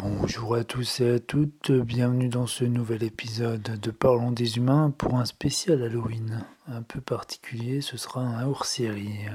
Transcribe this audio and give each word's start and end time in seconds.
Bonjour 0.00 0.54
à 0.54 0.62
tous 0.62 1.00
et 1.00 1.10
à 1.14 1.18
toutes, 1.18 1.72
bienvenue 1.72 2.28
dans 2.28 2.46
ce 2.46 2.62
nouvel 2.62 3.02
épisode 3.02 3.80
de 3.80 3.90
Parlons 3.90 4.30
des 4.30 4.56
humains 4.56 4.94
pour 4.96 5.16
un 5.16 5.24
spécial 5.24 5.82
Halloween. 5.82 6.44
Un 6.68 6.82
peu 6.82 7.00
particulier, 7.00 7.80
ce 7.80 7.96
sera 7.96 8.20
un 8.20 8.46
hors-série. 8.46 9.26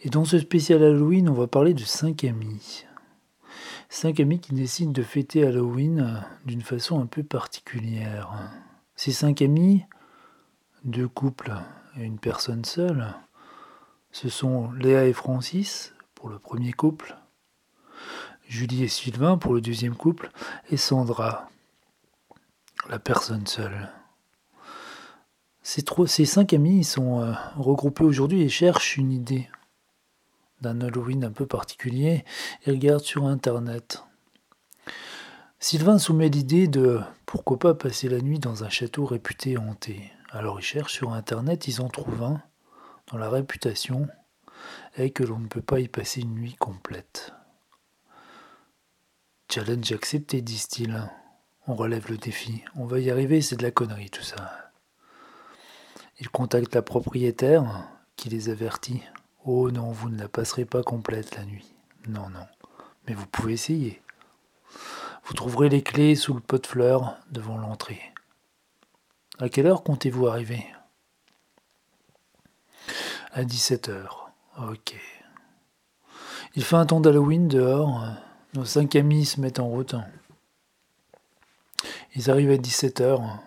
Et 0.00 0.08
dans 0.08 0.24
ce 0.24 0.38
spécial 0.38 0.82
Halloween, 0.82 1.28
on 1.28 1.34
va 1.34 1.48
parler 1.48 1.74
de 1.74 1.84
cinq 1.84 2.24
amis. 2.24 2.86
Cinq 3.90 4.20
amis 4.20 4.40
qui 4.40 4.54
décident 4.54 4.90
de 4.90 5.02
fêter 5.02 5.44
Halloween 5.44 6.24
d'une 6.46 6.62
façon 6.62 6.98
un 6.98 7.06
peu 7.06 7.22
particulière. 7.22 8.32
Ces 8.96 9.12
cinq 9.12 9.42
amis, 9.42 9.84
deux 10.84 11.08
couples 11.08 11.52
et 11.98 12.04
une 12.04 12.18
personne 12.18 12.64
seule, 12.64 13.06
ce 14.12 14.30
sont 14.30 14.72
Léa 14.72 15.04
et 15.04 15.12
Francis 15.12 15.92
pour 16.14 16.30
le 16.30 16.38
premier 16.38 16.72
couple, 16.72 17.18
Julie 18.52 18.84
et 18.84 18.88
Sylvain 18.88 19.38
pour 19.38 19.54
le 19.54 19.62
deuxième 19.62 19.96
couple, 19.96 20.30
et 20.68 20.76
Sandra, 20.76 21.48
la 22.90 22.98
personne 22.98 23.46
seule. 23.46 23.88
Ces, 25.62 26.26
cinq 26.26 26.52
amis 26.52 26.84
sont 26.84 27.22
euh, 27.22 27.32
regroupés 27.56 28.04
aujourd'hui 28.04 28.42
et 28.42 28.50
cherchent 28.50 28.98
une 28.98 29.10
idée 29.10 29.48
d'un 30.60 30.82
Halloween 30.82 31.24
un 31.24 31.32
peu 31.32 31.46
particulier 31.46 32.26
et 32.66 32.72
regardent 32.72 33.00
sur 33.00 33.24
Internet. 33.24 34.04
Sylvain 35.58 35.96
soumet 35.96 36.28
l'idée 36.28 36.68
de 36.68 37.00
pourquoi 37.24 37.58
pas 37.58 37.72
passer 37.72 38.10
la 38.10 38.20
nuit 38.20 38.38
dans 38.38 38.64
un 38.64 38.68
château 38.68 39.06
réputé 39.06 39.56
hanté. 39.56 40.12
Alors 40.28 40.60
ils 40.60 40.64
cherchent 40.64 40.92
sur 40.92 41.14
Internet, 41.14 41.68
ils 41.68 41.80
en 41.80 41.88
trouvent 41.88 42.22
un 42.22 42.42
dont 43.10 43.16
la 43.16 43.30
réputation 43.30 44.08
est 44.98 45.08
que 45.08 45.24
l'on 45.24 45.38
ne 45.38 45.48
peut 45.48 45.62
pas 45.62 45.80
y 45.80 45.88
passer 45.88 46.20
une 46.20 46.34
nuit 46.34 46.56
complète. 46.56 47.32
Challenge 49.54 49.92
accepté, 49.92 50.40
disent-ils. 50.40 50.98
On 51.66 51.74
relève 51.74 52.08
le 52.08 52.16
défi. 52.16 52.64
On 52.74 52.86
va 52.86 53.00
y 53.00 53.10
arriver, 53.10 53.42
c'est 53.42 53.56
de 53.56 53.62
la 53.62 53.70
connerie 53.70 54.08
tout 54.08 54.22
ça. 54.22 54.72
Ils 56.20 56.30
contactent 56.30 56.74
la 56.74 56.80
propriétaire 56.80 57.86
qui 58.16 58.30
les 58.30 58.48
avertit. 58.48 59.02
Oh 59.44 59.70
non, 59.70 59.92
vous 59.92 60.08
ne 60.08 60.18
la 60.18 60.28
passerez 60.28 60.64
pas 60.64 60.82
complète 60.82 61.36
la 61.36 61.44
nuit. 61.44 61.74
Non, 62.08 62.30
non. 62.30 62.46
Mais 63.06 63.12
vous 63.12 63.26
pouvez 63.26 63.52
essayer. 63.52 64.00
Vous 65.24 65.34
trouverez 65.34 65.68
les 65.68 65.82
clés 65.82 66.16
sous 66.16 66.32
le 66.32 66.40
pot 66.40 66.56
de 66.56 66.66
fleurs 66.66 67.18
devant 67.30 67.58
l'entrée. 67.58 68.00
À 69.38 69.50
quelle 69.50 69.66
heure 69.66 69.82
comptez-vous 69.82 70.28
arriver? 70.28 70.64
À 73.32 73.42
17h. 73.42 74.06
Ok. 74.70 74.94
Il 76.54 76.64
fait 76.64 76.76
un 76.76 76.86
temps 76.86 77.00
d'Halloween 77.00 77.48
dehors. 77.48 78.02
Nos 78.54 78.66
cinq 78.66 78.96
amis 78.96 79.24
se 79.24 79.40
mettent 79.40 79.60
en 79.60 79.68
route. 79.68 79.94
Ils 82.14 82.30
arrivent 82.30 82.50
à 82.50 82.56
17h 82.56 83.38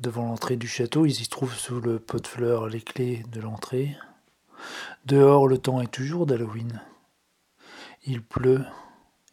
devant 0.00 0.26
l'entrée 0.26 0.56
du 0.56 0.68
château. 0.68 1.06
Ils 1.06 1.22
y 1.22 1.28
trouvent 1.28 1.54
sous 1.54 1.80
le 1.80 1.98
pot 1.98 2.20
de 2.20 2.26
fleurs 2.26 2.68
les 2.68 2.82
clés 2.82 3.24
de 3.32 3.40
l'entrée. 3.40 3.96
Dehors, 5.06 5.48
le 5.48 5.56
temps 5.56 5.80
est 5.80 5.90
toujours 5.90 6.26
d'Halloween. 6.26 6.82
Il 8.04 8.22
pleut, 8.22 8.66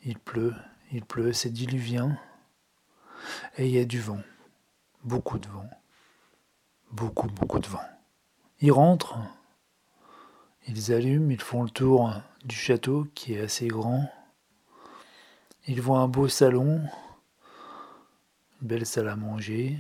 il 0.06 0.18
pleut, 0.18 0.54
il 0.94 1.04
pleut, 1.04 1.34
c'est 1.34 1.50
diluvien. 1.50 2.18
Et 3.58 3.68
il 3.68 3.74
y 3.74 3.80
a 3.80 3.86
du 3.86 4.00
vent. 4.00 4.22
Beaucoup 5.04 5.40
de 5.40 5.50
vent. 5.50 5.70
Beaucoup, 6.92 7.28
beaucoup 7.28 7.60
de 7.60 7.68
vent. 7.68 7.84
Ils 8.62 8.72
rentrent, 8.72 9.18
ils 10.70 10.94
allument, 10.94 11.32
ils 11.32 11.42
font 11.42 11.64
le 11.64 11.70
tour 11.72 12.14
du 12.46 12.56
château 12.56 13.08
qui 13.16 13.34
est 13.34 13.42
assez 13.42 13.68
grand. 13.68 14.08
Ils 15.68 15.82
voient 15.82 16.00
un 16.00 16.08
beau 16.08 16.28
salon, 16.28 16.84
une 18.62 18.68
belle 18.68 18.86
salle 18.86 19.10
à 19.10 19.16
manger. 19.16 19.80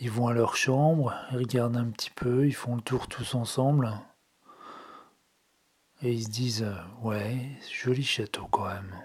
Ils 0.00 0.10
vont 0.10 0.28
à 0.28 0.32
leur 0.32 0.56
chambre, 0.56 1.14
ils 1.32 1.36
regardent 1.36 1.76
un 1.76 1.90
petit 1.90 2.10
peu, 2.10 2.46
ils 2.46 2.54
font 2.54 2.76
le 2.76 2.80
tour 2.80 3.08
tous 3.08 3.34
ensemble. 3.34 3.92
Et 6.00 6.12
ils 6.12 6.24
se 6.24 6.30
disent 6.30 6.66
Ouais, 7.02 7.36
joli 7.70 8.02
château 8.02 8.46
quand 8.50 8.68
même. 8.68 8.96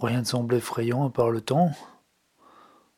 Rien 0.00 0.20
ne 0.20 0.24
semble 0.24 0.56
effrayant 0.56 1.06
à 1.06 1.10
part 1.10 1.30
le 1.30 1.40
temps. 1.40 1.70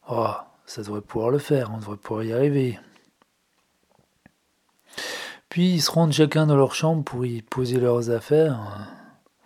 Oh, 0.09 0.33
ça 0.65 0.81
devrait 0.81 1.03
pouvoir 1.03 1.31
le 1.31 1.39
faire, 1.39 1.71
on 1.75 1.77
devrait 1.77 1.99
pouvoir 1.99 2.25
y 2.25 2.33
arriver. 2.33 2.79
Puis 5.53 5.75
ils 5.75 5.83
se 5.83 5.91
rendent 5.91 6.15
chacun 6.15 6.47
dans 6.47 6.57
leur 6.57 6.75
chambre 6.75 7.05
pour 7.05 7.27
y 7.27 7.43
poser 7.43 7.79
leurs 7.79 8.09
affaires. 8.09 8.89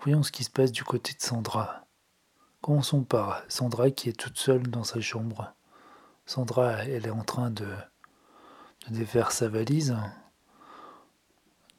Voyons 0.03 0.23
ce 0.23 0.31
qui 0.31 0.45
se 0.45 0.51
passe 0.51 0.71
du 0.71 0.85
côté 0.85 1.13
de 1.15 1.21
Sandra. 1.21 1.85
Commençons 2.61 3.03
par 3.03 3.43
Sandra 3.49 3.91
qui 3.91 4.11
est 4.11 4.13
toute 4.13 4.39
seule 4.39 4.69
dans 4.69 4.85
sa 4.85 5.01
chambre. 5.01 5.53
Sandra, 6.25 6.85
elle 6.85 7.07
est 7.07 7.11
en 7.11 7.25
train 7.25 7.51
de, 7.51 7.67
de 8.87 8.95
défaire 8.95 9.33
sa 9.33 9.49
valise, 9.49 9.97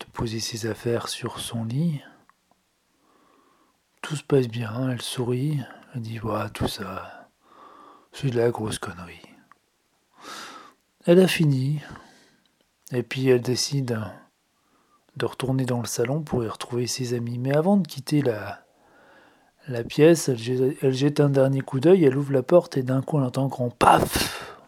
de 0.01 0.05
poser 0.11 0.41
ses 0.41 0.65
affaires 0.67 1.07
sur 1.07 1.39
son 1.39 1.63
lit. 1.63 2.01
Tout 4.01 4.17
se 4.17 4.23
passe 4.23 4.49
bien, 4.49 4.89
elle 4.89 5.01
sourit, 5.01 5.61
elle 5.95 6.01
dit 6.01 6.17
voilà 6.17 6.49
tout 6.49 6.67
ça, 6.67 7.29
c'est 8.11 8.29
de 8.29 8.37
la 8.37 8.49
grosse 8.49 8.77
connerie. 8.77 9.25
Elle 11.05 11.21
a 11.21 11.29
fini, 11.29 11.79
et 12.91 13.03
puis 13.03 13.27
elle 13.27 13.41
décide 13.41 13.99
de 15.17 15.25
retourner 15.25 15.65
dans 15.65 15.81
le 15.81 15.87
salon 15.87 16.21
pour 16.21 16.43
y 16.43 16.47
retrouver 16.47 16.87
ses 16.87 17.13
amis. 17.13 17.37
Mais 17.37 17.55
avant 17.55 17.77
de 17.77 17.87
quitter 17.87 18.21
la, 18.21 18.63
la 19.67 19.83
pièce, 19.83 20.29
elle 20.29 20.93
jette, 20.93 21.19
un 21.19 21.29
dernier 21.29 21.61
coup 21.61 21.79
d'œil, 21.79 22.05
elle 22.05 22.17
ouvre 22.17 22.31
la 22.31 22.43
porte 22.43 22.77
et 22.77 22.83
d'un 22.83 23.01
coup 23.01 23.17
elle 23.17 23.25
entend 23.25 23.45
un 23.45 23.49
grand 23.49 23.69
paf 23.69 24.61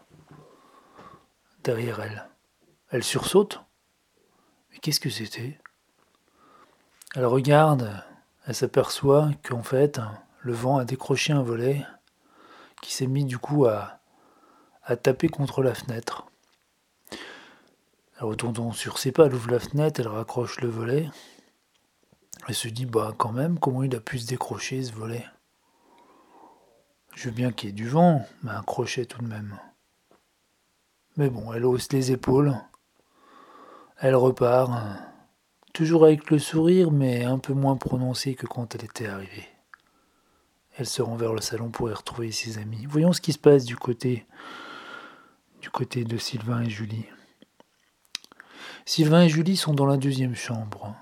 derrière 1.64 2.00
elle. 2.00 2.28
Elle 2.90 3.04
sursaute. 3.04 3.60
Mais 4.70 4.78
qu'est-ce 4.78 5.00
que 5.00 5.10
c'était? 5.10 5.58
Elle 7.14 7.26
regarde, 7.26 8.04
elle 8.46 8.54
s'aperçoit 8.54 9.30
qu'en 9.42 9.62
fait 9.62 10.00
le 10.40 10.52
vent 10.52 10.78
a 10.78 10.84
décroché 10.84 11.32
un 11.32 11.42
volet 11.42 11.84
qui 12.82 12.92
s'est 12.92 13.06
mis 13.06 13.24
du 13.24 13.38
coup 13.38 13.66
à 13.66 14.00
taper 15.02 15.28
contre 15.28 15.62
la 15.62 15.74
fenêtre. 15.74 16.29
Retourne 18.20 18.72
sur 18.74 18.98
ses 18.98 19.12
pas, 19.12 19.26
elle 19.26 19.34
ouvre 19.34 19.50
la 19.50 19.58
fenêtre, 19.58 19.98
elle 19.98 20.08
raccroche 20.08 20.60
le 20.60 20.68
volet. 20.68 21.08
Elle 22.46 22.54
se 22.54 22.68
dit, 22.68 22.84
bah 22.84 23.14
quand 23.16 23.32
même, 23.32 23.58
comment 23.58 23.82
il 23.82 23.94
a 23.96 24.00
pu 24.00 24.18
se 24.18 24.26
décrocher 24.26 24.82
ce 24.82 24.92
volet? 24.92 25.24
Je 27.14 27.28
veux 27.28 27.34
bien 27.34 27.50
qu'il 27.50 27.70
y 27.70 27.72
ait 27.72 27.74
du 27.74 27.88
vent, 27.88 28.26
mais 28.42 28.50
un 28.50 28.62
crochet 28.62 29.06
tout 29.06 29.22
de 29.22 29.26
même. 29.26 29.58
Mais 31.16 31.30
bon, 31.30 31.52
elle 31.54 31.64
hausse 31.64 31.90
les 31.92 32.12
épaules. 32.12 32.54
Elle 33.98 34.14
repart, 34.14 34.70
toujours 35.72 36.04
avec 36.04 36.30
le 36.30 36.38
sourire, 36.38 36.90
mais 36.90 37.24
un 37.24 37.38
peu 37.38 37.54
moins 37.54 37.76
prononcé 37.76 38.34
que 38.34 38.46
quand 38.46 38.74
elle 38.74 38.84
était 38.84 39.06
arrivée. 39.06 39.48
Elle 40.76 40.86
se 40.86 41.00
rend 41.00 41.16
vers 41.16 41.32
le 41.32 41.40
salon 41.40 41.70
pour 41.70 41.88
y 41.90 41.92
retrouver 41.92 42.32
ses 42.32 42.58
amis. 42.58 42.86
Voyons 42.86 43.12
ce 43.12 43.20
qui 43.20 43.32
se 43.32 43.38
passe 43.38 43.64
du 43.64 43.76
côté 43.76 44.26
du 45.60 45.68
côté 45.68 46.04
de 46.04 46.16
Sylvain 46.16 46.62
et 46.62 46.70
Julie. 46.70 47.06
Sylvain 48.90 49.22
et 49.22 49.28
Julie 49.28 49.56
sont 49.56 49.72
dans 49.72 49.86
la 49.86 49.96
deuxième 49.96 50.34
chambre. 50.34 50.96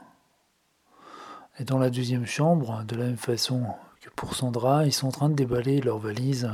Et 1.58 1.64
dans 1.64 1.78
la 1.78 1.88
deuxième 1.88 2.26
chambre, 2.26 2.84
de 2.84 2.94
la 2.94 3.06
même 3.06 3.16
façon 3.16 3.64
que 4.02 4.10
pour 4.10 4.34
Sandra, 4.34 4.84
ils 4.84 4.92
sont 4.92 5.08
en 5.08 5.10
train 5.10 5.30
de 5.30 5.34
déballer 5.34 5.80
leurs 5.80 5.96
valises 5.96 6.50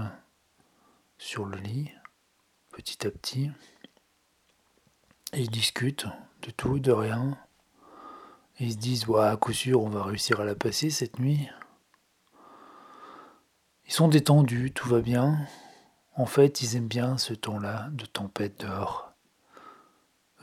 sur 1.19 1.45
le 1.45 1.59
lit, 1.59 1.91
petit 2.71 3.05
à 3.05 3.11
petit. 3.11 3.51
Et 5.33 5.41
ils 5.41 5.51
discutent 5.51 6.07
de 6.43 6.53
tout, 6.53 6.79
de 6.79 6.93
rien. 6.93 7.37
Ils 8.61 8.75
se 8.75 8.79
disent, 8.79 9.09
ouais, 9.09 9.27
à 9.27 9.37
coup 9.37 9.53
sûr, 9.53 9.83
on 9.83 9.89
va 9.89 10.05
réussir 10.05 10.39
à 10.41 10.45
la 10.45 10.55
passer 10.55 10.89
cette 10.89 11.19
nuit. 11.19 11.49
Ils 13.87 13.93
sont 13.93 14.07
détendus, 14.07 14.71
tout 14.71 14.89
va 14.89 15.01
bien. 15.01 15.49
En 16.15 16.27
fait, 16.27 16.63
ils 16.63 16.77
aiment 16.77 16.87
bien 16.87 17.19
ce 17.19 17.35
temps-là 17.35 17.89
de 17.91 18.07
tempête 18.07 18.61
dehors. 18.61 19.14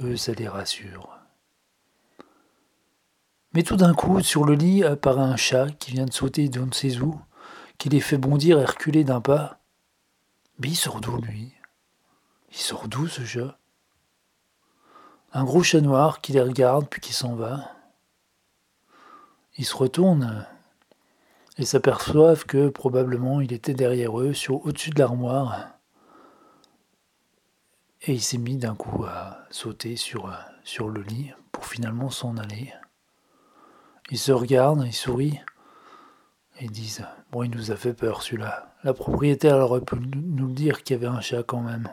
Eux, 0.01 0.17
ça 0.17 0.33
les 0.33 0.47
rassure. 0.47 1.17
Mais 3.53 3.63
tout 3.63 3.75
d'un 3.75 3.93
coup, 3.93 4.21
sur 4.21 4.45
le 4.45 4.55
lit 4.55 4.83
apparaît 4.83 5.21
un 5.21 5.35
chat 5.35 5.69
qui 5.71 5.91
vient 5.91 6.05
de 6.05 6.13
sauter 6.13 6.49
de 6.49 6.59
ne 6.59 6.71
sait 6.71 6.99
où, 6.99 7.19
qui 7.77 7.89
les 7.89 7.99
fait 7.99 8.17
bondir 8.17 8.59
et 8.59 8.65
reculer 8.65 9.03
d'un 9.03 9.21
pas. 9.21 9.59
Mais 10.59 10.69
il 10.69 10.75
sort 10.75 11.01
d'où, 11.01 11.17
lui? 11.17 11.53
Il 12.51 12.57
sort 12.57 12.87
d'où, 12.87 13.07
ce 13.07 13.23
chat? 13.25 13.57
Un 15.33 15.43
gros 15.43 15.63
chat 15.63 15.81
noir 15.81 16.21
qui 16.21 16.31
les 16.31 16.41
regarde 16.41 16.87
puis 16.89 17.01
qui 17.01 17.13
s'en 17.13 17.35
va. 17.35 17.71
Ils 19.57 19.65
se 19.65 19.75
retournent 19.75 20.45
et 21.57 21.65
s'aperçoivent 21.65 22.45
que 22.45 22.69
probablement 22.69 23.41
il 23.41 23.53
était 23.53 23.73
derrière 23.73 24.19
eux, 24.19 24.33
sur 24.33 24.65
au-dessus 24.65 24.89
de 24.89 24.99
l'armoire, 24.99 25.67
et 28.03 28.13
il 28.13 28.21
s'est 28.21 28.37
mis 28.37 28.57
d'un 28.57 28.75
coup 28.75 29.05
à 29.05 29.45
sauter 29.51 29.95
sur, 29.95 30.27
euh, 30.27 30.87
le 30.87 31.01
lit 31.01 31.31
pour 31.51 31.65
finalement 31.65 32.09
s'en 32.09 32.37
aller. 32.37 32.73
Il 34.09 34.17
se 34.17 34.31
regarde, 34.31 34.83
il 34.85 34.93
sourit. 34.93 35.39
Ils 36.59 36.71
disent 36.71 37.05
Bon, 37.31 37.43
il 37.43 37.51
nous 37.51 37.71
a 37.71 37.75
fait 37.75 37.93
peur 37.93 38.23
celui-là. 38.23 38.73
La 38.83 38.93
propriétaire 38.93 39.57
aurait 39.57 39.81
pu 39.81 39.95
nous 39.95 40.47
le 40.47 40.53
dire 40.53 40.83
qu'il 40.83 40.95
y 40.95 40.99
avait 40.99 41.15
un 41.15 41.21
chat 41.21 41.43
quand 41.43 41.61
même. 41.61 41.89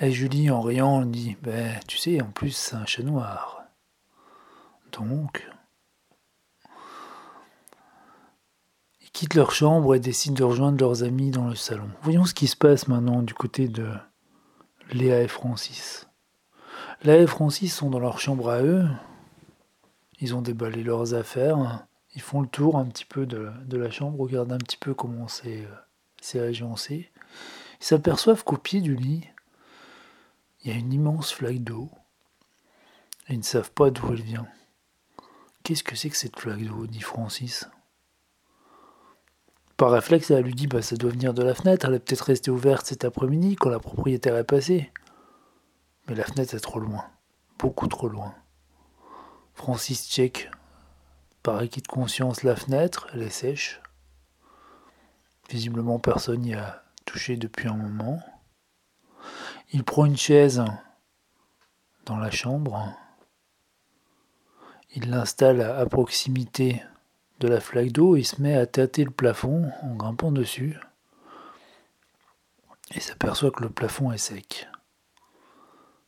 Et 0.00 0.10
Julie, 0.10 0.50
en 0.50 0.60
riant, 0.60 1.04
dit 1.04 1.36
Ben, 1.42 1.78
tu 1.86 1.98
sais, 1.98 2.20
en 2.22 2.30
plus, 2.30 2.50
c'est 2.50 2.76
un 2.76 2.86
chat 2.86 3.02
noir. 3.02 3.64
Donc. 4.92 5.48
Ils 9.02 9.03
quittent 9.14 9.34
leur 9.34 9.52
chambre 9.52 9.94
et 9.94 10.00
décident 10.00 10.34
de 10.34 10.42
rejoindre 10.42 10.78
leurs 10.78 11.04
amis 11.04 11.30
dans 11.30 11.46
le 11.46 11.54
salon. 11.54 11.88
Voyons 12.02 12.26
ce 12.26 12.34
qui 12.34 12.48
se 12.48 12.56
passe 12.56 12.88
maintenant 12.88 13.22
du 13.22 13.32
côté 13.32 13.68
de 13.68 13.88
Léa 14.90 15.22
et 15.22 15.28
Francis. 15.28 16.08
Léa 17.04 17.18
et 17.18 17.26
Francis 17.26 17.74
sont 17.74 17.90
dans 17.90 18.00
leur 18.00 18.18
chambre 18.18 18.50
à 18.50 18.60
eux. 18.62 18.86
Ils 20.20 20.34
ont 20.34 20.42
déballé 20.42 20.82
leurs 20.82 21.14
affaires. 21.14 21.86
Ils 22.16 22.22
font 22.22 22.40
le 22.40 22.48
tour 22.48 22.76
un 22.76 22.84
petit 22.86 23.04
peu 23.04 23.24
de, 23.24 23.76
la 23.76 23.90
chambre, 23.90 24.18
regardent 24.20 24.52
un 24.52 24.58
petit 24.58 24.76
peu 24.76 24.94
comment 24.94 25.28
c'est 25.28 26.40
agencé. 26.40 27.12
Ils 27.80 27.86
s'aperçoivent 27.86 28.42
qu'au 28.42 28.56
pied 28.56 28.80
du 28.80 28.96
lit, 28.96 29.28
il 30.62 30.72
y 30.72 30.74
a 30.74 30.78
une 30.78 30.92
immense 30.92 31.32
flaque 31.32 31.62
d'eau. 31.62 31.88
Et 33.28 33.34
ils 33.34 33.38
ne 33.38 33.44
savent 33.44 33.70
pas 33.70 33.90
d'où 33.90 34.12
elle 34.12 34.22
vient. 34.22 34.46
Qu'est-ce 35.62 35.84
que 35.84 35.94
c'est 35.94 36.10
que 36.10 36.16
cette 36.16 36.38
flaque 36.38 36.64
d'eau 36.64 36.86
dit 36.88 37.00
Francis. 37.00 37.68
Par 39.84 39.92
réflexe, 39.92 40.30
elle 40.30 40.44
lui 40.44 40.54
dit 40.54 40.66
bah, 40.66 40.80
ça 40.80 40.96
doit 40.96 41.10
venir 41.10 41.34
de 41.34 41.42
la 41.42 41.52
fenêtre. 41.54 41.84
Elle 41.86 41.96
est 41.96 41.98
peut-être 41.98 42.22
restée 42.22 42.50
ouverte 42.50 42.86
cet 42.86 43.04
après-midi 43.04 43.54
quand 43.54 43.68
la 43.68 43.78
propriétaire 43.78 44.34
est 44.38 44.42
passée. 44.42 44.90
Mais 46.08 46.14
la 46.14 46.24
fenêtre 46.24 46.54
est 46.54 46.60
trop 46.60 46.80
loin. 46.80 47.04
Beaucoup 47.58 47.86
trop 47.86 48.08
loin. 48.08 48.34
Francis 49.52 50.08
check 50.08 50.50
par 51.42 51.58
acquis 51.58 51.82
de 51.82 51.86
conscience 51.86 52.44
la 52.44 52.56
fenêtre. 52.56 53.08
Elle 53.12 53.24
est 53.24 53.28
sèche. 53.28 53.82
Visiblement, 55.50 55.98
personne 55.98 56.40
n'y 56.40 56.54
a 56.54 56.82
touché 57.04 57.36
depuis 57.36 57.68
un 57.68 57.76
moment. 57.76 58.22
Il 59.74 59.84
prend 59.84 60.06
une 60.06 60.16
chaise 60.16 60.64
dans 62.06 62.16
la 62.16 62.30
chambre. 62.30 62.90
Il 64.94 65.10
l'installe 65.10 65.60
à 65.60 65.84
proximité 65.84 66.82
de 67.40 67.48
la 67.48 67.60
flaque 67.60 67.92
d'eau 67.92 68.16
et 68.16 68.22
se 68.22 68.40
met 68.40 68.54
à 68.54 68.66
tâter 68.66 69.04
le 69.04 69.10
plafond 69.10 69.70
en 69.82 69.94
grimpant 69.94 70.32
dessus. 70.32 70.78
Et 72.92 73.00
s'aperçoit 73.00 73.50
que 73.50 73.62
le 73.62 73.70
plafond 73.70 74.12
est 74.12 74.18
sec. 74.18 74.68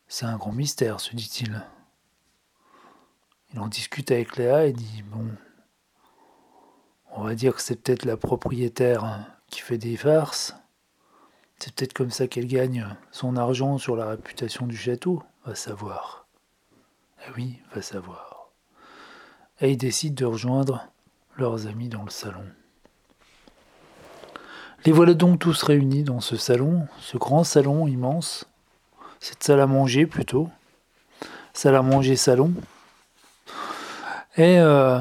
C'est 0.07 0.25
un 0.25 0.37
grand 0.37 0.53
mystère, 0.53 0.99
se 0.99 1.15
dit-il. 1.15 1.65
Il 3.53 3.59
en 3.59 3.67
discute 3.67 4.11
avec 4.11 4.37
Léa 4.37 4.65
et 4.65 4.73
dit 4.73 5.03
Bon, 5.03 5.27
on 7.11 7.23
va 7.23 7.35
dire 7.35 7.55
que 7.55 7.61
c'est 7.61 7.75
peut-être 7.75 8.05
la 8.05 8.17
propriétaire 8.17 9.25
qui 9.47 9.61
fait 9.61 9.77
des 9.77 9.97
farces. 9.97 10.55
C'est 11.59 11.73
peut-être 11.73 11.93
comme 11.93 12.11
ça 12.11 12.27
qu'elle 12.27 12.47
gagne 12.47 12.87
son 13.11 13.35
argent 13.35 13.77
sur 13.77 13.95
la 13.95 14.09
réputation 14.09 14.67
du 14.67 14.77
château, 14.77 15.23
va 15.45 15.55
savoir. 15.55 16.27
Eh 17.25 17.31
oui, 17.35 17.59
va 17.73 17.81
savoir. 17.81 18.51
Et 19.59 19.71
ils 19.71 19.77
décident 19.77 20.15
de 20.15 20.25
rejoindre 20.25 20.87
leurs 21.37 21.67
amis 21.67 21.89
dans 21.89 22.03
le 22.03 22.09
salon. 22.09 22.45
Les 24.85 24.91
voilà 24.91 25.13
donc 25.13 25.39
tous 25.39 25.63
réunis 25.63 26.03
dans 26.03 26.21
ce 26.21 26.37
salon, 26.37 26.87
ce 26.99 27.17
grand 27.17 27.43
salon 27.43 27.87
immense, 27.87 28.45
cette 29.19 29.43
salle 29.43 29.59
à 29.59 29.67
manger 29.67 30.05
plutôt, 30.05 30.49
salle 31.53 31.75
à 31.75 31.81
manger 31.81 32.15
salon. 32.15 32.53
Et 34.37 34.59
euh, 34.59 34.99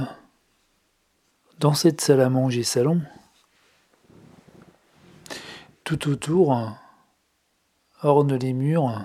dans 1.58 1.74
cette 1.74 2.00
salle 2.00 2.20
à 2.20 2.30
manger 2.30 2.62
salon, 2.62 3.02
tout 5.84 6.08
autour 6.08 6.72
ornent 8.02 8.34
les 8.34 8.52
murs 8.52 9.04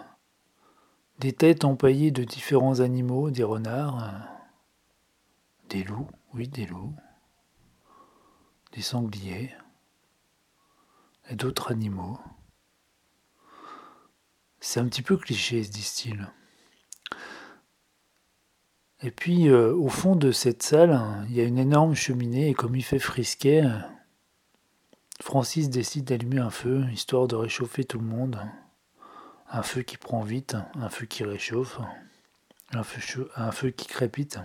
des 1.20 1.34
têtes 1.34 1.66
empaillées 1.66 2.10
de 2.10 2.24
différents 2.24 2.80
animaux, 2.80 3.30
des 3.30 3.44
renards, 3.44 4.10
des 5.70 5.84
loups, 5.84 6.10
oui, 6.34 6.48
des 6.48 6.66
loups, 6.66 6.96
des 8.72 8.82
sangliers 8.82 9.52
et 11.30 11.36
d'autres 11.36 11.72
animaux. 11.72 12.20
C'est 14.60 14.80
un 14.80 14.86
petit 14.86 15.02
peu 15.02 15.18
cliché, 15.18 15.64
se 15.64 15.72
disent-ils. 15.72 16.28
Et 19.04 19.10
puis, 19.10 19.50
euh, 19.50 19.74
au 19.74 19.90
fond 19.90 20.16
de 20.16 20.32
cette 20.32 20.62
salle, 20.62 21.02
il 21.28 21.36
y 21.36 21.42
a 21.42 21.44
une 21.44 21.58
énorme 21.58 21.96
cheminée, 21.96 22.50
et 22.50 22.54
comme 22.54 22.76
il 22.76 22.84
fait 22.84 23.00
frisquet, 23.00 23.64
Francis 25.22 25.70
décide 25.70 26.06
d'allumer 26.06 26.40
un 26.40 26.52
feu, 26.52 26.86
histoire 26.92 27.28
de 27.28 27.36
réchauffer 27.36 27.84
tout 27.84 28.00
le 28.00 28.06
monde. 28.06 28.40
Un 29.50 29.64
feu 29.64 29.82
qui 29.82 29.98
prend 29.98 30.22
vite, 30.22 30.56
un 30.76 30.90
feu 30.90 31.08
qui 31.08 31.24
réchauffe, 31.24 31.80
un 32.74 32.84
feu, 32.84 33.30
un 33.36 33.52
feu 33.52 33.72
qui 33.72 33.88
crépite. 33.88 34.40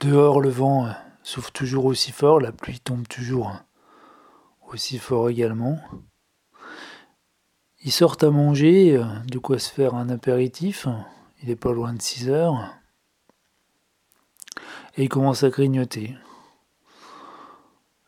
Dehors, 0.00 0.40
le 0.40 0.50
vent 0.50 0.92
souffle 1.24 1.50
toujours 1.50 1.86
aussi 1.86 2.12
fort, 2.12 2.38
la 2.38 2.52
pluie 2.52 2.78
tombe 2.78 3.08
toujours 3.08 3.52
aussi 4.68 4.98
fort 4.98 5.28
également. 5.28 5.80
Ils 7.82 7.92
sortent 7.92 8.22
à 8.22 8.30
manger, 8.30 9.02
de 9.26 9.38
quoi 9.38 9.58
se 9.58 9.70
faire 9.70 9.94
un 9.94 10.08
apéritif. 10.08 10.86
Il 11.42 11.48
n'est 11.48 11.56
pas 11.56 11.72
loin 11.72 11.92
de 11.92 12.00
6 12.00 12.30
heures. 12.30 12.74
Et 14.96 15.04
ils 15.04 15.08
commencent 15.08 15.42
à 15.42 15.50
grignoter. 15.50 16.16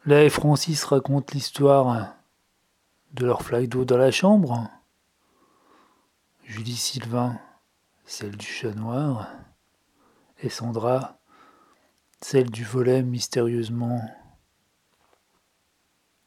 Là, 0.05 0.29
Francis 0.31 0.85
raconte 0.85 1.33
l'histoire 1.33 2.15
de 3.13 3.27
leur 3.27 3.43
flaque 3.43 3.67
d'eau 3.67 3.85
dans 3.85 3.97
la 3.97 4.11
chambre. 4.11 4.71
Julie 6.45 6.77
Sylvain, 6.77 7.39
celle 8.05 8.37
du 8.37 8.47
chat 8.47 8.73
noir. 8.73 9.29
Et 10.43 10.49
Sandra, 10.49 11.16
celle 12.21 12.51
du 12.51 12.65
volet 12.65 13.03
mystérieusement 13.03 14.01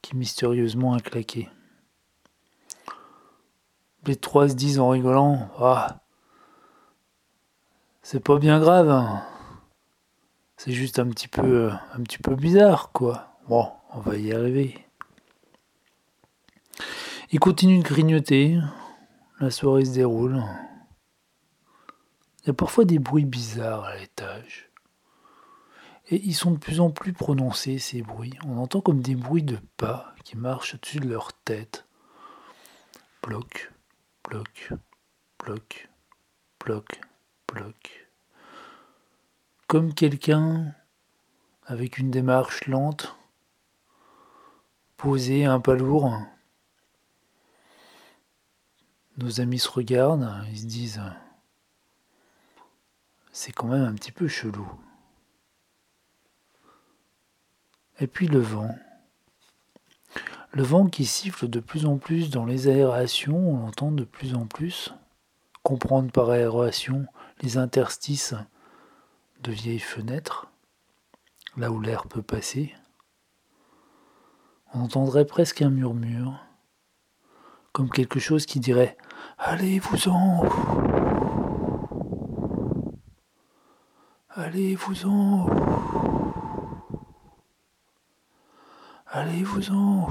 qui 0.01 0.15
mystérieusement 0.15 0.93
a 0.93 0.99
claqué. 0.99 1.49
Les 4.05 4.15
trois 4.15 4.49
se 4.49 4.55
disent 4.55 4.79
en 4.79 4.89
rigolant 4.89 5.49
Ah, 5.59 5.99
c'est 8.01 8.23
pas 8.23 8.39
bien 8.39 8.59
grave, 8.59 8.89
hein. 8.89 9.23
c'est 10.57 10.71
juste 10.71 10.99
un 10.99 11.07
petit 11.09 11.27
peu, 11.27 11.71
un 11.93 12.01
petit 12.01 12.17
peu 12.17 12.35
bizarre, 12.35 12.91
quoi. 12.91 13.37
Bon, 13.47 13.71
on 13.91 13.99
va 13.99 14.17
y 14.17 14.33
arriver. 14.33 14.85
Il 17.31 17.39
continue 17.39 17.79
de 17.79 17.83
grignoter. 17.83 18.57
La 19.39 19.51
soirée 19.51 19.85
se 19.85 19.93
déroule. 19.93 20.43
Il 22.41 22.47
y 22.47 22.49
a 22.49 22.53
parfois 22.53 22.85
des 22.85 22.99
bruits 22.99 23.25
bizarres 23.25 23.83
à 23.83 23.95
l'étage. 23.97 24.68
Et 26.11 26.21
ils 26.25 26.33
sont 26.33 26.51
de 26.51 26.57
plus 26.57 26.79
en 26.79 26.89
plus 26.89 27.13
prononcés, 27.13 27.77
ces 27.77 28.01
bruits. 28.01 28.37
On 28.45 28.57
entend 28.57 28.81
comme 28.81 29.01
des 29.01 29.15
bruits 29.15 29.43
de 29.43 29.57
pas 29.77 30.15
qui 30.23 30.37
marchent 30.37 30.73
au-dessus 30.73 30.99
de 30.99 31.07
leur 31.07 31.33
tête. 31.33 31.85
Bloc, 33.21 33.71
bloc, 34.27 34.73
bloc, 35.37 35.89
bloc, 36.59 37.01
bloc. 37.47 38.09
Comme 39.67 39.93
quelqu'un 39.93 40.73
avec 41.65 41.99
une 41.99 42.09
démarche 42.09 42.65
lente 42.65 43.15
posé, 44.97 45.45
un 45.45 45.59
pas 45.59 45.75
lourd. 45.75 46.11
Nos 49.17 49.41
amis 49.41 49.59
se 49.59 49.69
regardent, 49.69 50.43
ils 50.49 50.59
se 50.59 50.65
disent 50.65 51.01
c'est 53.31 53.51
quand 53.51 53.67
même 53.67 53.83
un 53.83 53.93
petit 53.93 54.11
peu 54.11 54.27
chelou. 54.27 54.67
Et 57.99 58.07
puis 58.07 58.27
le 58.27 58.39
vent. 58.39 58.75
Le 60.51 60.63
vent 60.63 60.87
qui 60.87 61.05
siffle 61.05 61.47
de 61.47 61.59
plus 61.59 61.85
en 61.85 61.97
plus 61.97 62.29
dans 62.29 62.45
les 62.45 62.67
aérations, 62.67 63.37
on 63.37 63.59
l'entend 63.59 63.91
de 63.91 64.03
plus 64.03 64.35
en 64.35 64.45
plus. 64.45 64.93
Comprendre 65.63 66.11
par 66.11 66.29
aération 66.29 67.05
les 67.41 67.57
interstices 67.57 68.33
de 69.43 69.51
vieilles 69.51 69.79
fenêtres, 69.79 70.47
là 71.57 71.71
où 71.71 71.79
l'air 71.79 72.07
peut 72.07 72.21
passer. 72.21 72.73
On 74.73 74.81
entendrait 74.81 75.25
presque 75.25 75.61
un 75.61 75.69
murmure, 75.69 76.39
comme 77.73 77.89
quelque 77.89 78.19
chose 78.19 78.45
qui 78.45 78.59
dirait 78.59 78.97
Allez-vous-en 79.37 80.47
Allez-vous-en 84.29 86.18
Allez-vous-en 89.19 90.07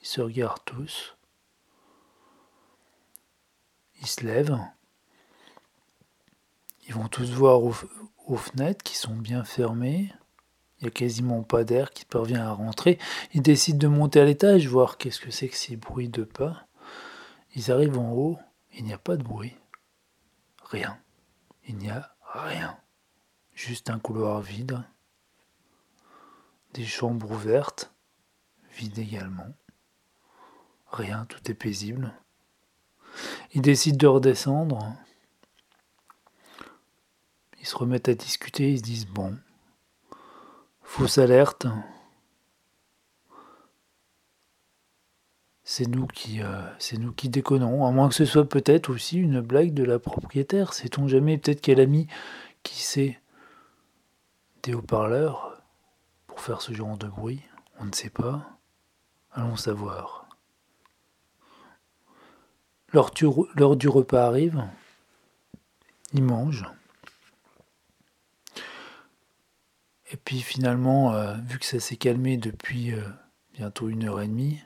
Ils 0.00 0.06
se 0.06 0.20
regardent 0.20 0.64
tous. 0.64 1.16
Ils 4.00 4.08
se 4.08 4.26
lèvent. 4.26 4.58
Ils 6.88 6.94
vont 6.94 7.06
tous 7.06 7.30
voir 7.30 7.62
aux, 7.62 8.36
fenêtres 8.36 8.82
qui 8.82 8.96
sont 8.96 9.14
bien 9.14 9.44
fermées. 9.44 10.12
Il 10.80 10.82
n'y 10.82 10.88
a 10.88 10.90
quasiment 10.90 11.44
pas 11.44 11.62
d'air 11.62 11.92
qui 11.92 12.04
parvient 12.04 12.44
à 12.44 12.50
rentrer. 12.50 12.98
Ils 13.34 13.42
décident 13.42 13.78
de 13.78 13.86
monter 13.86 14.20
à 14.20 14.24
l'étage, 14.24 14.66
voir 14.66 14.98
qu'est-ce 14.98 15.20
que 15.20 15.30
c'est 15.30 15.48
que 15.48 15.56
ces 15.56 15.76
bruits 15.76 16.08
de 16.08 16.24
pas. 16.24 16.66
Ils 17.54 17.70
arrivent 17.70 18.00
en 18.00 18.10
haut, 18.14 18.40
il 18.72 18.82
n'y 18.82 18.92
a 18.92 18.98
pas 18.98 19.16
de 19.16 19.22
bruit. 19.22 19.54
Rien. 20.64 20.98
Il 21.68 21.76
n'y 21.76 21.88
a 21.88 22.16
rien. 22.32 22.76
Juste 23.54 23.90
un 23.90 24.00
couloir 24.00 24.40
vide. 24.40 24.82
Des 26.74 26.84
chambres 26.84 27.30
ouvertes, 27.30 27.92
vides 28.72 28.98
également. 28.98 29.54
Rien, 30.90 31.24
tout 31.26 31.38
est 31.48 31.54
paisible. 31.54 32.12
Ils 33.52 33.62
décident 33.62 33.96
de 33.96 34.06
redescendre. 34.08 34.96
Ils 37.60 37.66
se 37.66 37.76
remettent 37.76 38.08
à 38.08 38.14
discuter, 38.14 38.72
ils 38.72 38.78
se 38.78 38.82
disent 38.82 39.06
bon, 39.06 39.38
fausse 40.82 41.18
alerte. 41.18 41.68
C'est 45.62 45.86
nous 45.86 46.08
qui, 46.08 46.42
euh, 46.42 46.60
c'est 46.80 46.98
nous 46.98 47.12
qui 47.12 47.28
déconnons, 47.28 47.86
à 47.86 47.92
moins 47.92 48.08
que 48.08 48.14
ce 48.16 48.24
soit 48.24 48.48
peut-être 48.48 48.90
aussi 48.90 49.18
une 49.18 49.40
blague 49.40 49.74
de 49.74 49.84
la 49.84 50.00
propriétaire. 50.00 50.74
Sait-on 50.74 51.06
jamais 51.06 51.38
Peut-être 51.38 51.60
qu'elle 51.60 51.80
a 51.80 51.86
mis, 51.86 52.08
qui 52.64 52.82
sait, 52.82 53.20
des 54.64 54.74
haut-parleurs 54.74 55.53
faire 56.40 56.60
ce 56.60 56.72
genre 56.72 56.96
de 56.96 57.06
bruit. 57.06 57.42
On 57.80 57.84
ne 57.84 57.92
sait 57.92 58.10
pas. 58.10 58.58
Allons 59.32 59.56
savoir. 59.56 60.28
L'heure 62.92 63.76
du 63.76 63.88
repas 63.88 64.26
arrive. 64.26 64.64
Ils 66.12 66.22
mangent. 66.22 66.66
Et 70.12 70.16
puis 70.16 70.40
finalement, 70.40 71.12
euh, 71.12 71.34
vu 71.44 71.58
que 71.58 71.66
ça 71.66 71.80
s'est 71.80 71.96
calmé 71.96 72.36
depuis 72.36 72.92
euh, 72.92 73.02
bientôt 73.52 73.88
une 73.88 74.04
heure 74.04 74.20
et 74.20 74.28
demie, 74.28 74.60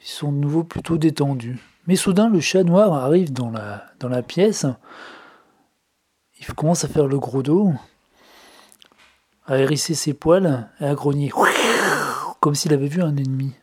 ils 0.00 0.06
sont 0.06 0.30
de 0.30 0.36
nouveau 0.36 0.62
plutôt 0.62 0.98
détendus. 0.98 1.58
Mais 1.88 1.96
soudain, 1.96 2.28
le 2.28 2.38
chat 2.38 2.62
noir 2.62 2.92
arrive 2.94 3.32
dans 3.32 3.50
la, 3.50 3.84
dans 3.98 4.08
la 4.08 4.22
pièce. 4.22 4.66
Il 6.38 6.46
commence 6.54 6.84
à 6.84 6.88
faire 6.88 7.08
le 7.08 7.18
gros 7.18 7.42
dos, 7.42 7.72
à 9.46 9.58
hérisser 9.58 9.94
ses 9.94 10.14
poils 10.14 10.68
et 10.80 10.86
à 10.86 10.94
grogner, 10.94 11.32
comme 12.40 12.54
s'il 12.54 12.72
avait 12.72 12.88
vu 12.88 13.02
un 13.02 13.16
ennemi. 13.16 13.54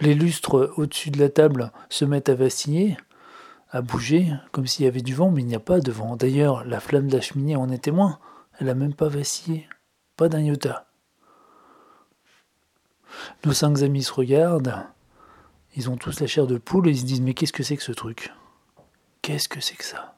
Les 0.00 0.14
lustres 0.14 0.72
au-dessus 0.76 1.10
de 1.10 1.18
la 1.18 1.28
table 1.28 1.70
se 1.88 2.04
mettent 2.04 2.28
à 2.28 2.34
vaciller, 2.34 2.96
à 3.70 3.82
bouger, 3.82 4.32
comme 4.50 4.66
s'il 4.66 4.84
y 4.84 4.88
avait 4.88 5.00
du 5.00 5.14
vent, 5.14 5.30
mais 5.30 5.42
il 5.42 5.46
n'y 5.46 5.54
a 5.54 5.60
pas 5.60 5.80
de 5.80 5.92
vent. 5.92 6.16
D'ailleurs, 6.16 6.64
la 6.64 6.80
flamme 6.80 7.08
de 7.08 7.16
la 7.16 7.22
cheminée 7.22 7.56
en 7.56 7.70
est 7.70 7.84
témoin. 7.84 8.18
Elle 8.58 8.66
n'a 8.66 8.74
même 8.74 8.94
pas 8.94 9.08
vacillé. 9.08 9.68
Pas 10.16 10.28
d'un 10.28 10.40
iota. 10.40 10.86
Nos 13.44 13.52
cinq 13.52 13.82
amis 13.82 14.02
se 14.02 14.12
regardent. 14.12 14.86
Ils 15.74 15.88
ont 15.88 15.96
tous 15.96 16.20
la 16.20 16.26
chair 16.26 16.46
de 16.46 16.58
poule 16.58 16.88
et 16.88 16.90
ils 16.90 16.98
se 16.98 17.04
disent 17.04 17.22
Mais 17.22 17.34
qu'est-ce 17.34 17.52
que 17.52 17.62
c'est 17.62 17.76
que 17.76 17.82
ce 17.82 17.92
truc? 17.92 18.32
Qu'est-ce 19.22 19.48
que 19.48 19.60
c'est 19.60 19.76
que 19.76 19.84
ça? 19.84 20.16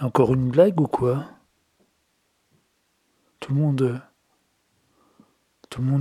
Encore 0.00 0.34
une 0.34 0.50
blague 0.50 0.80
ou 0.80 0.86
quoi? 0.86 1.26
Tout 3.40 3.52
le 3.54 3.60
monde. 3.60 4.00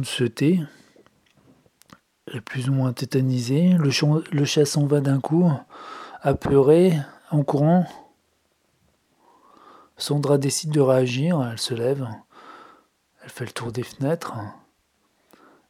Se 0.04 0.24
tait. 0.24 0.60
Est 2.34 2.42
plus 2.42 2.70
ou 2.70 2.74
moins 2.74 2.94
tétanisé. 2.94 3.74
Le, 3.74 3.90
le 4.32 4.46
chat 4.46 4.78
va 4.78 5.02
d'un 5.02 5.20
coup, 5.20 5.52
apeuré, 6.22 6.94
en 7.32 7.44
courant. 7.44 7.86
Sandra 9.98 10.38
décide 10.38 10.70
de 10.70 10.80
réagir, 10.80 11.42
elle 11.44 11.58
se 11.58 11.74
lève, 11.74 12.08
elle 13.24 13.30
fait 13.30 13.46
le 13.46 13.52
tour 13.52 13.72
des 13.72 13.82
fenêtres, 13.82 14.36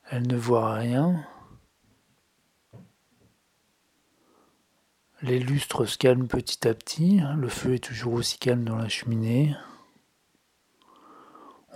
elle 0.10 0.28
ne 0.28 0.36
voit 0.36 0.74
rien. 0.74 1.26
Les 5.22 5.40
lustres 5.40 5.86
se 5.86 5.98
calment 5.98 6.28
petit 6.28 6.68
à 6.68 6.74
petit, 6.74 7.22
le 7.38 7.48
feu 7.48 7.76
est 7.76 7.84
toujours 7.84 8.14
aussi 8.14 8.38
calme 8.38 8.66
dans 8.66 8.76
la 8.76 8.90
cheminée. 8.90 9.56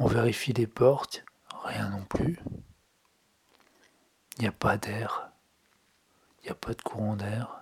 On 0.03 0.08
vérifie 0.08 0.51
les 0.51 0.65
portes, 0.65 1.24
rien 1.63 1.89
non 1.89 2.03
plus. 2.03 2.39
Il 4.38 4.41
n'y 4.41 4.48
a 4.48 4.51
pas 4.51 4.75
d'air, 4.75 5.29
il 6.39 6.46
n'y 6.46 6.50
a 6.50 6.55
pas 6.55 6.74
de 6.74 6.81
courant 6.81 7.15
d'air. 7.15 7.62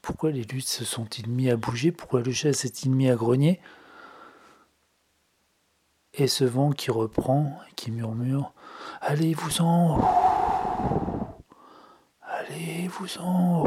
Pourquoi 0.00 0.30
les 0.30 0.44
lustres 0.44 0.70
se 0.70 0.84
sont-ils 0.84 1.28
mis 1.28 1.50
à 1.50 1.56
bouger? 1.56 1.90
Pourquoi 1.90 2.20
le 2.20 2.30
chat 2.30 2.52
s'est-il 2.52 2.92
mis 2.92 3.10
à 3.10 3.16
grogner? 3.16 3.60
Et 6.14 6.28
ce 6.28 6.44
vent 6.44 6.70
qui 6.70 6.92
reprend 6.92 7.58
qui 7.74 7.90
murmure 7.90 8.52
Allez-vous-en! 9.00 10.00
Allez-vous-en! 12.22 13.64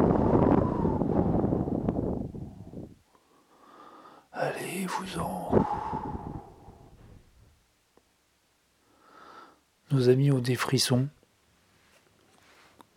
Allez-vous-en 4.32 5.63
Amis 10.08 10.30
ont 10.30 10.38
des 10.38 10.54
frissons, 10.54 11.08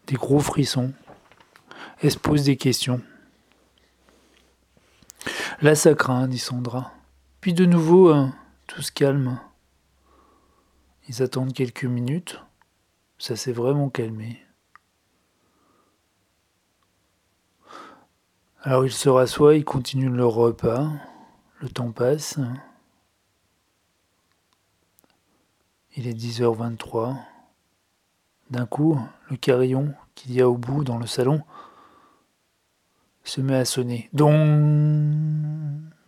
des 0.08 0.16
gros 0.16 0.40
frissons, 0.40 0.94
et 2.02 2.10
se 2.10 2.18
posent 2.18 2.44
des 2.44 2.58
questions. 2.58 3.02
Là, 5.62 5.76
ça 5.76 5.94
craint, 5.94 6.28
dit 6.28 6.38
Sandra. 6.38 6.94
Puis 7.42 7.54
de 7.54 7.66
nouveau, 7.66 8.14
tout 8.68 8.82
se 8.82 8.92
calme. 8.92 9.40
Ils 11.08 11.24
attendent 11.24 11.54
quelques 11.54 11.86
minutes. 11.86 12.40
Ça 13.18 13.36
s'est 13.36 13.52
vraiment 13.52 13.90
calmé. 13.90 14.44
Alors 18.62 18.86
ils 18.86 18.92
se 18.92 19.08
rassoient, 19.08 19.56
ils 19.56 19.64
continuent 19.64 20.14
leur 20.14 20.32
repas. 20.32 20.90
Le 21.62 21.70
temps 21.70 21.92
passe. 21.92 22.38
Il 25.98 26.08
est 26.08 26.14
10h23. 26.14 27.16
D'un 28.52 28.68
coup, 28.68 29.00
le 29.32 29.36
carillon 29.36 29.96
qu'il 30.14 30.32
y 30.32 30.42
a 30.42 30.48
au 30.48 30.56
bout 30.56 30.84
dans 30.84 31.00
le 31.00 31.08
salon 31.08 31.42
se 33.24 33.42
met 33.42 33.56
à 33.56 33.66
sonner. 33.66 34.08
Don, 34.14 34.30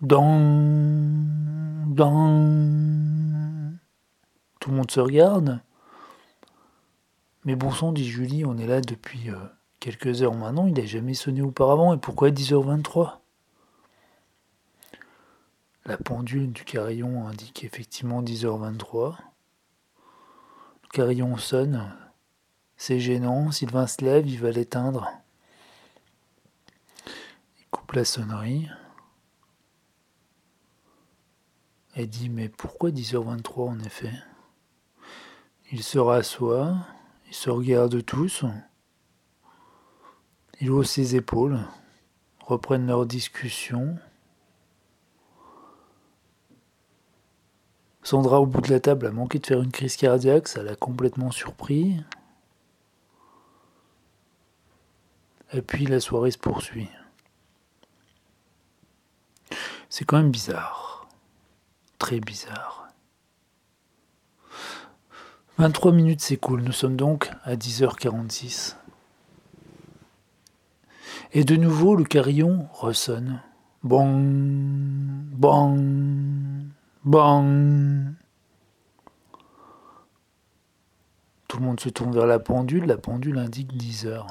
don. 0.01 0.59
Tout 4.59 4.69
le 4.69 4.75
monde 4.75 4.91
se 4.91 4.99
regarde. 4.99 5.59
Mais 7.45 7.55
bon 7.55 7.71
sang, 7.71 7.91
dit 7.91 8.07
Julie, 8.07 8.45
on 8.45 8.59
est 8.59 8.67
là 8.67 8.81
depuis 8.81 9.31
euh, 9.31 9.37
quelques 9.79 10.21
heures 10.21 10.35
maintenant, 10.35 10.67
il 10.67 10.73
n'a 10.73 10.85
jamais 10.85 11.15
sonné 11.15 11.41
auparavant, 11.41 11.95
et 11.95 11.97
pourquoi 11.97 12.29
10h23 12.29 13.21
La 15.87 15.97
pendule 15.97 16.51
du 16.51 16.63
carillon 16.63 17.27
indique 17.27 17.63
effectivement 17.63 18.21
10h23. 18.21 19.15
Carillon 20.91 21.37
sonne, 21.37 21.95
c'est 22.75 22.99
gênant, 22.99 23.51
Sylvain 23.51 23.85
se 23.85 24.03
lève, 24.03 24.27
il 24.27 24.39
va 24.39 24.49
l'éteindre. 24.49 25.11
Il 27.59 27.65
coupe 27.69 27.91
la 27.91 28.05
sonnerie. 28.05 28.67
Elle 31.93 32.09
dit 32.09 32.29
Mais 32.29 32.49
pourquoi 32.49 32.89
10h23 32.89 33.69
en 33.69 33.79
effet? 33.81 34.13
Ils 35.71 35.83
se 35.83 35.99
rassoient, 35.99 36.77
ils 37.27 37.35
se 37.35 37.51
regardent 37.51 38.03
tous, 38.03 38.43
ils 40.59 40.71
haussent 40.71 40.91
ses 40.91 41.15
épaules, 41.15 41.59
reprennent 42.39 42.87
leur 42.87 43.05
discussion. 43.05 43.99
Sandra, 48.09 48.41
au 48.41 48.47
bout 48.47 48.61
de 48.61 48.71
la 48.71 48.79
table, 48.79 49.05
a 49.05 49.11
manqué 49.11 49.37
de 49.37 49.45
faire 49.45 49.61
une 49.61 49.71
crise 49.71 49.95
cardiaque, 49.95 50.47
ça 50.47 50.63
l'a 50.63 50.75
complètement 50.75 51.29
surpris. 51.29 51.95
Et 55.53 55.61
puis 55.61 55.85
la 55.85 55.99
soirée 55.99 56.31
se 56.31 56.39
poursuit. 56.39 56.89
C'est 59.89 60.05
quand 60.05 60.17
même 60.17 60.31
bizarre 60.31 61.07
très 61.99 62.19
bizarre. 62.19 62.87
23 65.59 65.91
minutes 65.91 66.21
s'écoulent, 66.21 66.63
nous 66.63 66.71
sommes 66.71 66.95
donc 66.95 67.29
à 67.43 67.55
10h46. 67.55 68.75
Et 71.33 71.43
de 71.43 71.55
nouveau 71.55 71.95
le 71.95 72.05
carillon 72.05 72.67
ressonne. 72.73 73.39
Bon, 73.83 74.09
bon, 74.17 75.77
bon. 77.09 78.15
Tout 81.47 81.57
le 81.57 81.65
monde 81.65 81.79
se 81.79 81.89
tourne 81.89 82.13
vers 82.13 82.27
la 82.27 82.39
pendule, 82.39 82.85
la 82.85 82.97
pendule 82.97 83.39
indique 83.39 83.75
10 83.75 84.05
h 84.05 84.25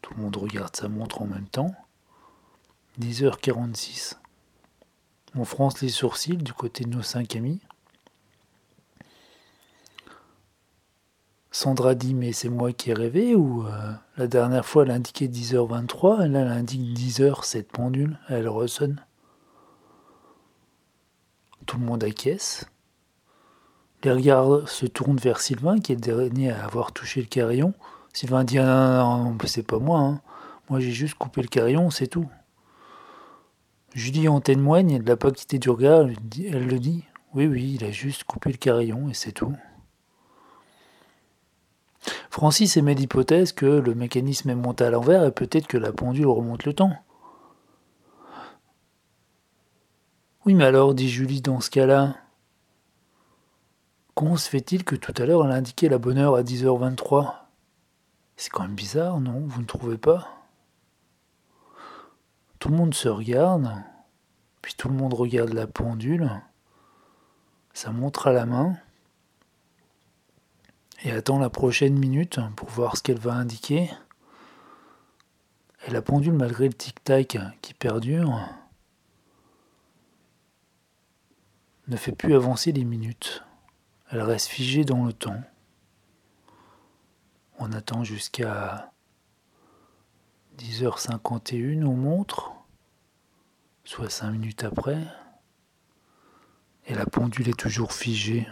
Tout 0.00 0.14
le 0.14 0.22
monde 0.22 0.36
regarde 0.36 0.76
sa 0.76 0.88
montre 0.88 1.22
en 1.22 1.26
même 1.26 1.48
temps. 1.48 1.74
10h46. 3.00 4.14
On 5.34 5.44
fronce 5.44 5.80
les 5.80 5.88
sourcils 5.88 6.36
du 6.36 6.52
côté 6.52 6.84
de 6.84 6.90
nos 6.90 7.02
cinq 7.02 7.34
amis. 7.34 7.60
Sandra 11.50 11.96
dit 11.96 12.14
mais 12.14 12.32
c'est 12.32 12.48
moi 12.48 12.72
qui 12.72 12.90
ai 12.90 12.94
rêvé 12.94 13.34
ou 13.34 13.66
euh, 13.66 13.92
la 14.16 14.26
dernière 14.28 14.64
fois 14.64 14.84
elle 14.84 14.92
indiquait 14.92 15.26
10h23 15.26 16.24
et 16.24 16.28
là 16.28 16.40
elle 16.40 16.48
indique 16.48 16.96
10h 16.96 17.44
cette 17.44 17.72
pendule, 17.72 18.18
elle 18.28 18.48
ressonne. 18.48 19.04
Tout 21.66 21.78
le 21.78 21.84
monde 21.84 22.04
acquiesce. 22.04 22.66
Les 24.02 24.12
regards 24.12 24.68
se 24.68 24.86
tournent 24.86 25.16
vers 25.16 25.40
Sylvain 25.40 25.78
qui 25.78 25.92
est 25.92 25.94
le 25.94 26.00
dernier 26.00 26.50
à 26.50 26.64
avoir 26.64 26.92
touché 26.92 27.20
le 27.20 27.26
carillon. 27.26 27.72
Sylvain 28.12 28.44
dit 28.44 28.58
ah, 28.58 28.64
non, 28.64 29.18
non, 29.18 29.30
non, 29.30 29.38
c'est 29.46 29.66
pas 29.66 29.78
moi, 29.78 29.98
hein. 29.98 30.20
moi 30.68 30.78
j'ai 30.78 30.92
juste 30.92 31.14
coupé 31.14 31.42
le 31.42 31.48
carillon, 31.48 31.90
c'est 31.90 32.06
tout. 32.06 32.28
Julie 33.94 34.28
en 34.28 34.40
témoigne, 34.40 34.90
elle 34.90 35.04
l'a 35.04 35.16
pas 35.16 35.30
quitté 35.30 35.58
du 35.58 35.70
regard, 35.70 36.02
elle 36.02 36.66
le 36.66 36.78
dit. 36.78 37.04
Oui, 37.34 37.46
oui, 37.46 37.76
il 37.80 37.84
a 37.84 37.90
juste 37.90 38.24
coupé 38.24 38.50
le 38.50 38.58
carillon 38.58 39.08
et 39.08 39.14
c'est 39.14 39.32
tout. 39.32 39.54
Francis 42.30 42.76
émet 42.76 42.94
l'hypothèse 42.94 43.52
que 43.52 43.66
le 43.66 43.94
mécanisme 43.94 44.50
est 44.50 44.54
monté 44.54 44.84
à 44.84 44.90
l'envers 44.90 45.24
et 45.24 45.30
peut-être 45.32 45.66
que 45.66 45.78
la 45.78 45.92
pendule 45.92 46.26
remonte 46.26 46.64
le 46.64 46.72
temps. 46.72 46.92
Oui, 50.46 50.52
mais 50.52 50.64
alors, 50.64 50.94
dit 50.94 51.08
Julie, 51.08 51.40
dans 51.40 51.60
ce 51.60 51.70
cas-là, 51.70 52.16
comment 54.14 54.36
se 54.36 54.50
fait-il 54.50 54.84
que 54.84 54.94
tout 54.94 55.14
à 55.16 55.24
l'heure 55.24 55.42
elle 55.46 55.52
a 55.52 55.54
indiqué 55.54 55.88
la 55.88 55.96
bonne 55.96 56.18
heure 56.18 56.34
à 56.34 56.42
10h23 56.42 57.32
C'est 58.36 58.50
quand 58.50 58.64
même 58.64 58.74
bizarre, 58.74 59.20
non? 59.20 59.40
Vous 59.46 59.62
ne 59.62 59.66
trouvez 59.66 59.96
pas? 59.96 60.28
Tout 62.58 62.68
le 62.68 62.76
monde 62.76 62.92
se 62.92 63.08
regarde, 63.08 63.72
puis 64.60 64.74
tout 64.76 64.88
le 64.88 64.94
monde 64.94 65.14
regarde 65.14 65.54
la 65.54 65.66
pendule, 65.66 66.30
ça 67.72 67.90
montre 67.90 68.26
à 68.26 68.32
la 68.32 68.44
main 68.44 68.76
et 71.04 71.10
attend 71.10 71.38
la 71.38 71.48
prochaine 71.48 71.98
minute 71.98 72.38
pour 72.54 72.68
voir 72.68 72.98
ce 72.98 73.02
qu'elle 73.02 73.18
va 73.18 73.32
indiquer. 73.32 73.90
Et 75.86 75.90
la 75.90 76.02
pendule, 76.02 76.34
malgré 76.34 76.66
le 76.66 76.74
tic-tac 76.74 77.38
qui 77.62 77.72
perdure, 77.72 78.38
ne 81.88 81.96
fait 81.96 82.12
plus 82.12 82.34
avancer 82.34 82.72
les 82.72 82.84
minutes. 82.84 83.44
Elle 84.10 84.22
reste 84.22 84.48
figée 84.48 84.84
dans 84.84 85.04
le 85.04 85.12
temps. 85.12 85.42
On 87.58 87.72
attend 87.72 88.04
jusqu'à 88.04 88.92
10h51 90.58 91.84
on 91.84 91.96
montre, 91.96 92.52
soit 93.84 94.10
5 94.10 94.30
minutes 94.30 94.64
après, 94.64 94.98
et 96.86 96.94
la 96.94 97.06
pendule 97.06 97.48
est 97.48 97.58
toujours 97.58 97.92
figée. 97.92 98.46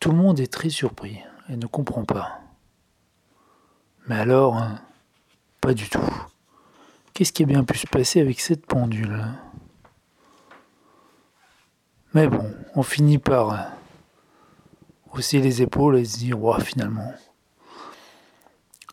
Tout 0.00 0.10
le 0.10 0.16
monde 0.16 0.40
est 0.40 0.52
très 0.52 0.70
surpris 0.70 1.20
et 1.48 1.56
ne 1.56 1.66
comprend 1.66 2.04
pas. 2.04 2.40
Mais 4.06 4.16
alors, 4.16 4.56
hein, 4.56 4.80
pas 5.60 5.74
du 5.74 5.88
tout. 5.88 6.00
Qu'est-ce 7.20 7.34
qui 7.34 7.42
a 7.42 7.46
bien 7.46 7.64
pu 7.64 7.76
se 7.76 7.86
passer 7.86 8.22
avec 8.22 8.40
cette 8.40 8.64
pendule? 8.64 9.22
Mais 12.14 12.26
bon, 12.26 12.50
on 12.74 12.82
finit 12.82 13.18
par 13.18 13.72
hausser 15.12 15.38
les 15.40 15.60
épaules 15.60 15.98
et 15.98 16.06
se 16.06 16.16
dire, 16.16 16.42
ouais, 16.42 16.58
finalement, 16.62 17.12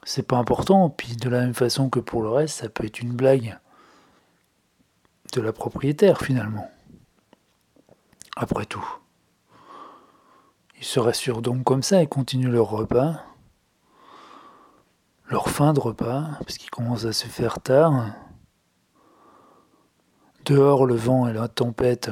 c'est 0.03 0.27
pas 0.27 0.35
important. 0.35 0.89
Puis 0.89 1.15
de 1.15 1.29
la 1.29 1.39
même 1.39 1.53
façon 1.53 1.89
que 1.89 2.01
pour 2.01 2.21
le 2.21 2.27
reste, 2.27 2.57
ça 2.57 2.67
peut 2.67 2.83
être 2.83 2.99
une 2.99 3.13
blague 3.13 3.57
de 5.31 5.39
la 5.39 5.53
propriétaire 5.53 6.19
finalement. 6.19 6.69
Après 8.35 8.65
tout. 8.65 8.85
Ils 10.77 10.83
se 10.83 10.99
rassurent 10.99 11.41
donc 11.41 11.63
comme 11.63 11.81
ça 11.81 12.01
et 12.01 12.07
continuent 12.07 12.51
leur 12.51 12.71
repas. 12.71 13.23
Leur 15.29 15.49
fin 15.49 15.73
de 15.73 15.79
repas, 15.81 16.23
parce 16.39 16.57
qu'ils 16.57 16.69
commencent 16.69 17.03
à 17.03 17.11
se 17.11 17.27
faire 17.27 17.59
tard. 17.59 18.05
Dehors, 20.45 20.85
le 20.85 20.95
vent 20.95 21.27
et 21.27 21.33
la 21.33 21.49
tempête 21.49 22.09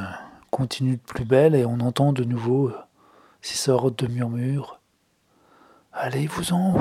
continuent 0.52 0.98
de 0.98 1.02
plus 1.02 1.24
belle 1.24 1.56
et 1.56 1.66
on 1.66 1.80
entend 1.80 2.12
de 2.12 2.26
nouveau 2.26 2.74
ces 3.42 3.56
sortes 3.56 3.98
de 4.04 4.08
murmures. 4.08 4.82
Allez-vous-en. 5.94 6.76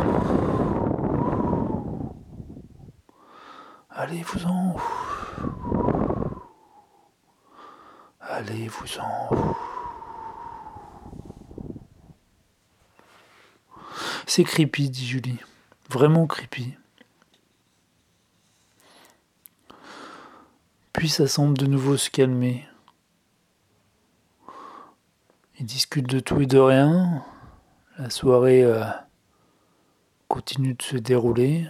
Allez-vous-en. 3.91 4.75
Allez-vous-en. 8.19 9.29
C'est 14.27 14.43
creepy, 14.43 14.91
dit 14.91 15.07
Julie. 15.07 15.39
Vraiment 15.95 16.27
creepy. 16.27 16.75
Puis 20.93 21.09
ça 21.09 21.29
semble 21.29 21.57
de 21.57 21.67
nouveau 21.67 21.97
se 21.97 22.11
calmer. 22.11 22.67
Ils 25.61 25.67
discutent 25.67 26.11
de 26.11 26.19
tout 26.19 26.41
et 26.41 26.47
de 26.47 26.59
rien. 26.59 27.25
La 27.97 28.11
soirée 28.11 28.65
euh, 28.65 28.83
continue 30.27 30.75
de 30.75 30.83
se 30.83 30.97
dérouler. 30.97 31.69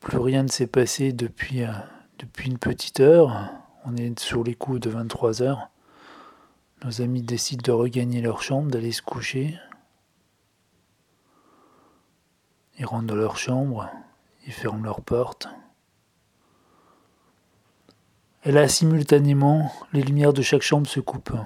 Plus 0.00 0.18
rien 0.18 0.42
ne 0.42 0.48
s'est 0.48 0.66
passé 0.66 1.14
depuis, 1.14 1.62
euh, 1.62 1.72
depuis 2.18 2.50
une 2.50 2.58
petite 2.58 3.00
heure. 3.00 3.50
On 3.86 3.96
est 3.96 4.18
sur 4.18 4.44
les 4.44 4.54
coups 4.54 4.80
de 4.80 4.90
23 4.90 5.40
heures. 5.40 5.70
Nos 6.84 7.00
amis 7.00 7.22
décident 7.22 7.62
de 7.64 7.72
regagner 7.72 8.20
leur 8.20 8.42
chambre, 8.42 8.70
d'aller 8.70 8.92
se 8.92 9.00
coucher. 9.00 9.58
Ils 12.78 12.86
rentrent 12.86 13.06
dans 13.06 13.14
leur 13.14 13.36
chambre, 13.36 13.88
ils 14.46 14.52
ferment 14.52 14.84
leur 14.84 15.00
porte. 15.00 15.48
Et 18.44 18.52
là, 18.52 18.68
simultanément, 18.68 19.72
les 19.92 20.02
lumières 20.02 20.32
de 20.32 20.42
chaque 20.42 20.62
chambre 20.62 20.86
se 20.86 21.00
coupent. 21.00 21.36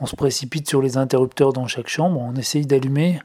On 0.00 0.06
se 0.06 0.16
précipite 0.16 0.68
sur 0.68 0.82
les 0.82 0.96
interrupteurs 0.96 1.52
dans 1.52 1.66
chaque 1.66 1.88
chambre, 1.88 2.20
on 2.20 2.34
essaye 2.34 2.66
d'allumer, 2.66 3.20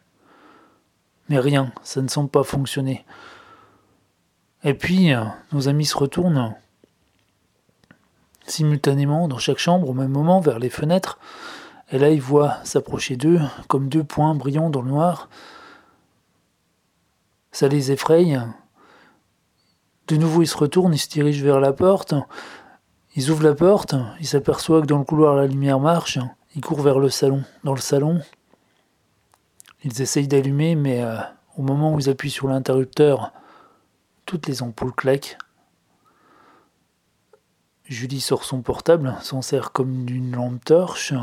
mais 1.29 1.39
rien, 1.39 1.71
ça 1.83 2.01
ne 2.01 2.07
semble 2.07 2.29
pas 2.29 2.43
fonctionner. 2.43 3.05
Et 4.63 4.73
puis, 4.73 5.11
nos 5.51 5.67
amis 5.67 5.85
se 5.85 5.97
retournent 5.97 6.53
simultanément 8.45 9.27
dans 9.27 9.37
chaque 9.37 9.57
chambre 9.57 9.89
au 9.89 9.93
même 9.93 10.11
moment 10.11 10.39
vers 10.39 10.59
les 10.59 10.69
fenêtres, 10.69 11.17
et 11.91 11.97
là 11.97 12.09
ils 12.09 12.21
voient 12.21 12.57
s'approcher 12.63 13.15
d'eux 13.15 13.39
comme 13.67 13.87
deux 13.89 14.03
points 14.03 14.35
brillants 14.35 14.69
dans 14.69 14.81
le 14.81 14.89
noir, 14.89 15.29
ça 17.51 17.67
les 17.67 17.91
effraie. 17.91 18.37
De 20.07 20.15
nouveau, 20.15 20.41
ils 20.41 20.47
se 20.47 20.57
retournent, 20.57 20.93
ils 20.93 20.99
se 20.99 21.09
dirigent 21.09 21.43
vers 21.43 21.59
la 21.59 21.73
porte. 21.73 22.13
Ils 23.15 23.29
ouvrent 23.29 23.43
la 23.43 23.55
porte, 23.55 23.95
ils 24.19 24.27
s'aperçoivent 24.27 24.83
que 24.83 24.87
dans 24.87 24.99
le 24.99 25.03
couloir 25.03 25.35
la 25.35 25.47
lumière 25.47 25.79
marche. 25.79 26.19
Ils 26.55 26.61
courent 26.61 26.81
vers 26.81 26.99
le 26.99 27.09
salon. 27.09 27.43
Dans 27.63 27.73
le 27.73 27.79
salon, 27.79 28.21
ils 29.83 30.01
essayent 30.01 30.27
d'allumer, 30.27 30.75
mais 30.75 31.01
euh, 31.01 31.17
au 31.57 31.61
moment 31.61 31.93
où 31.93 31.99
ils 31.99 32.09
appuient 32.09 32.29
sur 32.29 32.47
l'interrupteur, 32.47 33.31
toutes 34.25 34.47
les 34.47 34.61
ampoules 34.61 34.93
claquent. 34.93 35.37
Julie 37.85 38.21
sort 38.21 38.45
son 38.45 38.61
portable, 38.61 39.15
s'en 39.21 39.41
sert 39.41 39.71
comme 39.71 40.05
d'une 40.05 40.33
lampe 40.33 40.63
torche. 40.63 41.13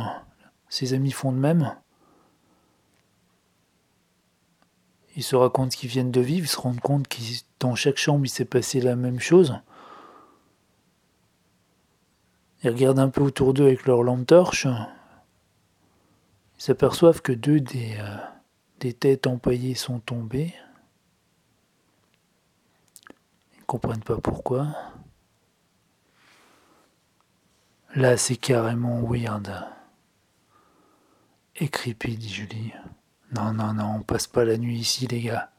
Ses 0.69 0.93
amis 0.93 1.13
font 1.13 1.33
de 1.33 1.39
même. 1.39 1.75
Ils 5.19 5.25
se 5.25 5.35
racontent 5.35 5.73
ce 5.73 5.77
qu'ils 5.77 5.91
viennent 5.91 6.13
de 6.13 6.21
vivre, 6.21 6.47
ils 6.47 6.49
se 6.49 6.61
rendent 6.61 6.79
compte 6.79 7.09
que 7.09 7.17
dans 7.59 7.75
chaque 7.75 7.97
chambre 7.97 8.25
il 8.25 8.29
s'est 8.29 8.45
passé 8.45 8.81
la 8.81 8.95
même 8.95 9.19
chose. 9.19 9.59
Ils 12.63 12.71
regardent 12.71 13.01
un 13.01 13.09
peu 13.09 13.23
autour 13.23 13.53
d'eux 13.53 13.65
avec 13.65 13.85
leur 13.85 14.05
lampe 14.05 14.29
torche. 14.29 14.69
Ils 16.57 16.63
s'aperçoivent 16.63 17.21
que 17.21 17.33
deux 17.33 17.59
des, 17.59 17.97
euh, 17.99 18.93
têtes 18.93 19.27
empaillées 19.27 19.75
sont 19.75 19.99
tombées. 19.99 20.55
Ils 23.57 23.61
ne 23.61 23.67
comprennent 23.67 24.05
pas 24.05 24.19
pourquoi. 24.19 24.69
Là, 27.97 28.17
c'est 28.17 28.37
carrément 28.37 29.03
weird. 29.03 29.67
Et 31.57 31.69
creepy, 31.69 32.17
dit 32.17 32.29
Julie. 32.29 32.73
Non, 33.33 33.53
non, 33.53 33.75
non, 33.75 33.97
on 33.97 34.03
passe 34.03 34.27
pas 34.27 34.45
la 34.45 34.57
nuit 34.57 34.79
ici, 34.79 35.07
les 35.07 35.21
gars. 35.21 35.51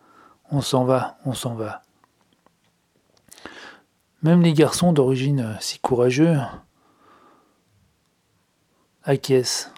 On 0.51 0.61
s'en 0.61 0.85
va, 0.85 1.17
on 1.25 1.33
s'en 1.33 1.53
va. 1.53 1.83
Même 4.23 4.41
les 4.41 4.53
garçons 4.53 4.91
d'origine 4.91 5.55
si 5.59 5.79
courageux 5.79 6.37
acquiescent. 9.03 9.69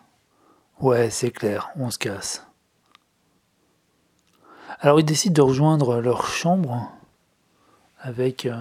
Ouais, 0.79 1.09
c'est 1.09 1.31
clair, 1.31 1.69
on 1.75 1.91
se 1.91 1.99
casse. 1.99 2.45
Alors 4.79 4.99
ils 4.99 5.05
décident 5.05 5.43
de 5.43 5.47
rejoindre 5.47 6.01
leur 6.01 6.25
chambre 6.25 6.91
avec 7.99 8.47
euh, 8.47 8.59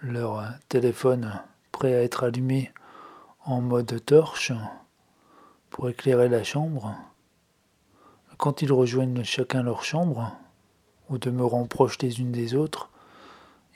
leur 0.00 0.42
téléphone 0.68 1.42
prêt 1.72 1.94
à 1.94 2.02
être 2.02 2.24
allumé 2.24 2.72
en 3.44 3.60
mode 3.60 4.02
torche 4.06 4.52
pour 5.68 5.90
éclairer 5.90 6.30
la 6.30 6.42
chambre. 6.42 6.96
Quand 8.38 8.62
ils 8.62 8.72
rejoignent 8.72 9.22
chacun 9.22 9.62
leur 9.62 9.84
chambre, 9.84 10.32
ou 11.08 11.18
demeurant 11.18 11.66
proches 11.66 11.98
les 12.00 12.20
unes 12.20 12.32
des 12.32 12.54
autres, 12.54 12.90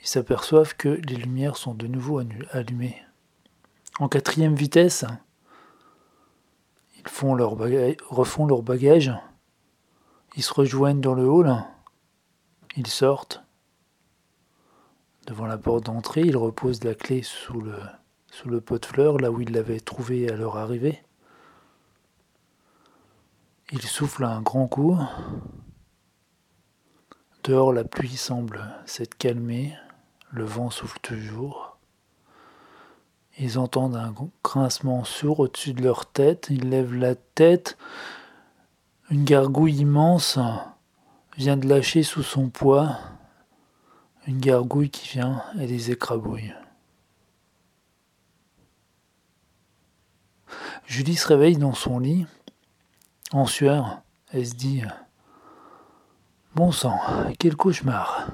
ils 0.01 0.07
s'aperçoivent 0.07 0.75
que 0.75 0.89
les 0.89 1.15
lumières 1.15 1.57
sont 1.57 1.73
de 1.73 1.87
nouveau 1.87 2.21
allumées. 2.51 3.01
En 3.99 4.07
quatrième 4.07 4.55
vitesse, 4.55 5.05
ils 6.97 7.03
refont 7.03 7.35
leur 7.35 7.55
bagage, 8.63 9.13
ils 10.35 10.43
se 10.43 10.53
rejoignent 10.53 11.01
dans 11.01 11.15
le 11.15 11.25
hall, 11.25 11.63
ils 12.77 12.87
sortent. 12.87 13.43
Devant 15.27 15.45
la 15.45 15.57
porte 15.57 15.85
d'entrée, 15.85 16.21
ils 16.21 16.37
reposent 16.37 16.83
la 16.83 16.95
clé 16.95 17.21
sous 17.23 17.61
le, 17.61 17.75
sous 18.31 18.49
le 18.49 18.61
pot 18.61 18.79
de 18.79 18.85
fleurs, 18.85 19.17
là 19.19 19.31
où 19.31 19.41
ils 19.41 19.51
l'avaient 19.51 19.79
trouvée 19.79 20.29
à 20.31 20.35
leur 20.35 20.57
arrivée. 20.57 21.03
Ils 23.71 23.83
soufflent 23.83 24.25
un 24.25 24.41
grand 24.41 24.67
coup. 24.67 24.97
Dehors, 27.43 27.71
la 27.71 27.83
pluie 27.83 28.17
semble 28.17 28.61
s'être 28.85 29.15
calmée, 29.15 29.75
le 30.31 30.43
vent 30.43 30.71
souffle 30.71 30.99
toujours. 31.01 31.77
Ils 33.37 33.57
entendent 33.57 33.95
un 33.95 34.13
grincement 34.43 35.03
sourd 35.03 35.39
au-dessus 35.39 35.73
de 35.73 35.83
leur 35.83 36.05
tête. 36.07 36.47
Ils 36.49 36.69
lèvent 36.69 36.95
la 36.95 37.15
tête. 37.15 37.77
Une 39.09 39.23
gargouille 39.23 39.77
immense 39.77 40.37
vient 41.37 41.55
de 41.55 41.67
lâcher 41.67 42.03
sous 42.03 42.23
son 42.23 42.49
poids. 42.49 42.97
Une 44.27 44.39
gargouille 44.39 44.89
qui 44.89 45.07
vient 45.07 45.43
et 45.59 45.67
les 45.67 45.91
écrabouille. 45.91 46.53
Julie 50.85 51.15
se 51.15 51.27
réveille 51.27 51.57
dans 51.57 51.75
son 51.75 51.99
lit, 51.99 52.25
en 53.31 53.45
sueur. 53.45 54.01
Elle 54.31 54.47
se 54.47 54.55
dit 54.55 54.83
Bon 56.55 56.71
sang, 56.71 56.99
quel 57.37 57.55
cauchemar 57.55 58.27